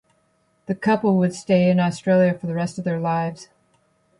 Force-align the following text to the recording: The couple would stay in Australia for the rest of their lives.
The 0.65 0.73
couple 0.73 1.15
would 1.17 1.35
stay 1.35 1.69
in 1.69 1.79
Australia 1.79 2.33
for 2.33 2.47
the 2.47 2.55
rest 2.55 2.79
of 2.79 2.83
their 2.85 2.99
lives. 2.99 3.49